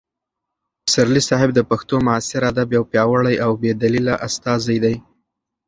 [0.83, 4.95] پسرلي صاحب د پښتو معاصر ادب یو پیاوړی او بې بدیله استازی دی.